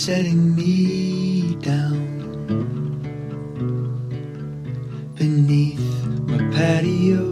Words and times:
setting 0.00 0.56
me 0.56 1.56
down 1.56 2.08
beneath 5.14 6.06
my 6.26 6.38
patio. 6.56 7.24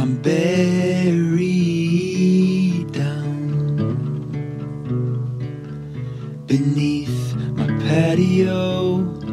I'm 0.00 0.12
buried 0.22 1.34
down 2.90 3.36
beneath 6.46 7.36
my 7.58 7.66
patio. 7.86 9.23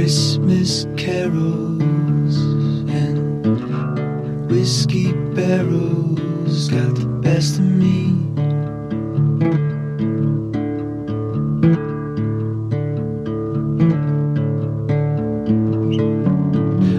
Christmas 0.00 0.86
carols 0.96 2.36
and 2.88 4.50
whiskey 4.50 5.12
barrels 5.34 6.70
got 6.70 6.94
the 6.94 7.04
best 7.20 7.58
of 7.58 7.66
me. 7.66 8.06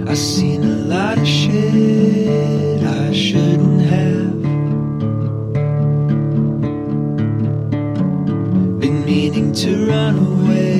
I've 0.07 0.15
seen 0.15 0.63
a 0.63 0.75
lot 0.85 1.17
of 1.17 1.27
shit 1.27 2.83
I 2.83 3.11
shouldn't 3.11 3.81
have. 3.81 4.41
Been 8.79 9.03
meaning 9.05 9.53
to 9.53 9.87
run 9.87 10.19
away. 10.19 10.70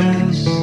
past. 0.00 0.59